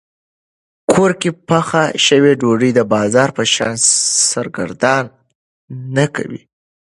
کور 0.91 1.11
کې 1.21 1.29
پخه 1.47 1.83
شوې 2.05 2.33
ډوډۍ 2.39 2.71
د 2.75 2.79
بازار 2.93 3.29
په 3.37 3.43
شان 3.53 3.75
سرګردان 4.29 5.03
نه 5.95 6.05
کوي. 6.15 6.41